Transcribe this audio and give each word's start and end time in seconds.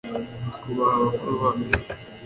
twubaha 0.55 0.95
bakuru 1.03 1.31
bacu 1.41 1.71